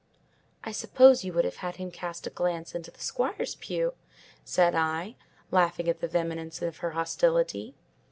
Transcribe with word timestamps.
"I 0.63 0.71
suppose 0.71 1.23
you 1.23 1.31
would 1.33 1.45
have 1.45 1.57
had 1.57 1.75
him 1.75 1.91
cast 1.91 2.25
a 2.25 2.31
glance 2.31 2.73
into 2.73 2.89
the 2.89 2.99
squire's 2.99 3.53
pew," 3.53 3.93
said 4.43 4.73
I, 4.73 5.15
laughing 5.51 5.87
at 5.87 5.99
the 5.99 6.07
vehemence 6.07 6.59
of 6.63 6.77
her 6.77 6.93
hostility. 6.97 7.75